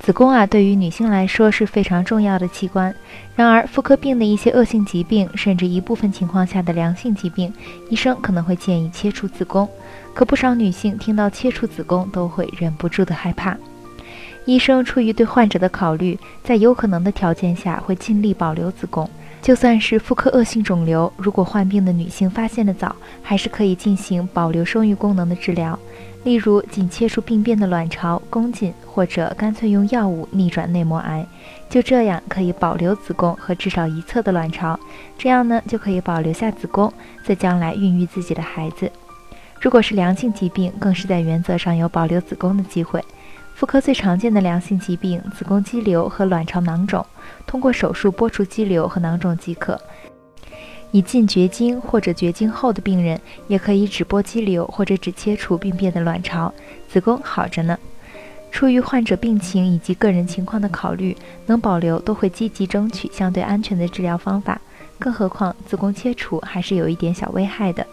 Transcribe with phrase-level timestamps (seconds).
[0.00, 2.92] 子宫啊，对于女性来说是非常重要的器官。
[3.36, 7.52] 然而，妇科病的一些恶性疾病，甚至一部分情况下的良性疾病，
[7.90, 9.68] 医生可能会建议切除子宫。
[10.14, 13.56] 可不少女性听到切除子宫，都会忍不住的害怕。
[14.46, 19.08] 医生出于对患者的考虑，在有可能的条件下，会尽力保留子宫。
[19.42, 25.78] 就算是妇科恶性肿瘤，如果患病的女性发现的早，还是可以进行保留生育功能的治疗。
[26.24, 31.26] 例如，仅切除病变的卵巢、宫颈，或者干脆用药物逆转内膜癌，
[31.70, 34.78] 就这样可以保留子宫和至少一侧的卵巢，
[35.16, 36.92] 这样呢就可以保留下子宫，
[37.24, 38.92] 在将来孕育自己的孩子。
[39.58, 43.02] 如果是良性疾病，更是在原则上有保留子宫的机会。
[43.54, 47.04] 妇科最常见的良性疾病，子宫肌瘤和卵巢囊肿，
[47.46, 49.80] 通过手术剥除肌瘤和囊肿即可。
[50.92, 56.52] 已近绝经或者绝经后的病人，也可以只剥肌瘤或者只切除病变的卵巢，
[56.88, 57.78] 子宫好着呢。
[58.50, 64.60] 出于患者病情以及个人情况的考虑，能保留都会积极争取相对安全的治疗方法。
[64.98, 67.86] 更何况子宫切除还是有一点小危害的，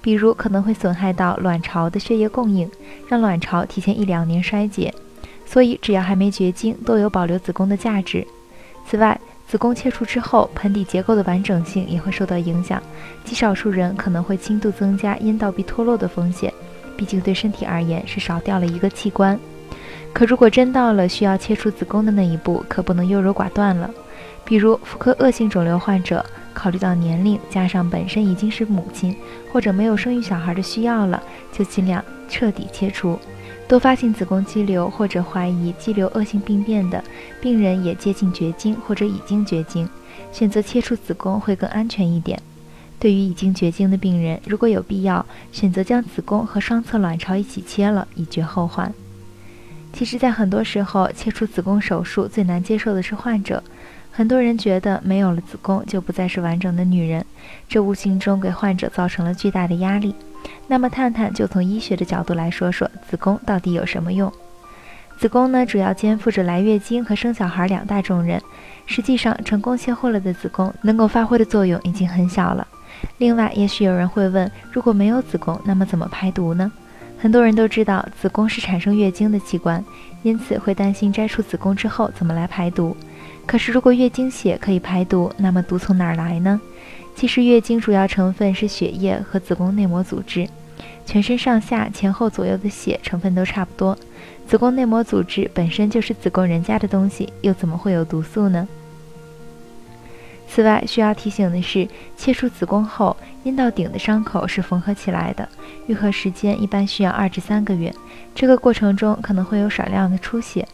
[0.00, 2.70] 比如可能会损害到卵巢的血液供应，
[3.08, 4.94] 让卵巢提前一两年衰竭。
[5.44, 8.24] 所以只要还没绝经，都有保留子宫的价值。
[8.88, 12.80] 此外，子宫切除之后，盆底结构的完整性也会受到影响，
[13.24, 16.52] 极少数人可能会轻度增加阴道壁脱落的风险。
[16.96, 19.38] 毕竟对身体而言是少掉了一个器官。
[20.12, 23.90] 可如果真到了需要切除子宫的那一步，可不能优柔寡断了。
[24.46, 29.14] 比如妇科恶性肿瘤患者，考虑到年龄，加上本身已经是母亲
[29.52, 31.20] 或者没有生育小孩的需要了，
[31.52, 33.18] 就尽量彻底切除。
[33.68, 37.02] 多发性子宫肌瘤或者怀疑肌瘤恶性病变的
[37.42, 39.88] 病人也接近绝经或者已经绝经，
[40.32, 42.40] 选择切除子宫会更安全一点。
[43.00, 48.94] 对于已经绝经的病人，如果有必要，选择将子宫和双侧卵巢一起切了，以绝后患。
[49.92, 53.62] 其实，在很多时候，切除子宫手术最难接受的是患者。
[54.16, 57.22] 很多人觉得没有了子宫就不再是完整的女人，
[57.68, 60.14] 这无形中给患者造成了巨大的压力。
[60.68, 64.32] 那么，探探就从医学的角度来说说子宫到底有什么用。
[65.18, 68.40] 子宫呢，主要肩负着来月经和生小孩两大重任。
[68.86, 72.66] 实际上，成功切获了的子宫能够发挥的作用已经很小了。
[73.18, 76.72] 另外，也许有人会问，如果没有子宫，那么怎么排毒呢？
[77.18, 79.84] 很多人都知道子宫是产生月经的器官，
[80.22, 82.96] 因此会担心摘除子宫之后怎么来排毒。
[83.46, 86.60] 可是，如果月经血可以排毒，那么毒从哪儿来呢？
[87.14, 90.48] 其实，月经主要成分是血液和子宫内膜组织，
[91.06, 93.96] 全身上下前后左右的血成分都差不多。
[94.46, 98.66] 子宫内膜组织本身就是子宫人家的东西，又怎么会有毒素呢？
[100.48, 105.48] 此外，需要提醒的是，切除子宫后，阴道顶的伤口是缝合起来的，
[105.86, 107.94] 愈合时间一般需要二至三个月，
[108.34, 110.66] 这个过程中可能会有少量的出血。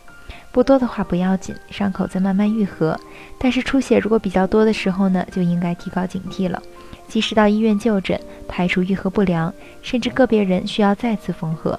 [0.53, 2.99] 不多的话不要紧，伤口在慢慢愈合。
[3.39, 6.63] 但是出血如果比较多的时候呢，就应该提高警惕了，
[7.09, 11.79] 及时到医院就诊，排除愈合不良，甚至个别人需要再次缝合。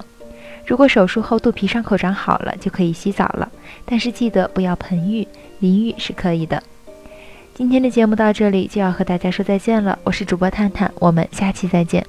[0.66, 3.48] 如果手术后肚皮伤口长好了，就可以洗澡了，
[3.86, 5.28] 但是记得不要盆浴，
[5.60, 6.62] 淋浴是可以的。
[7.54, 12.04] 今天的节目到这里就要和大家说再见了，我是主播探探，我们下期再见。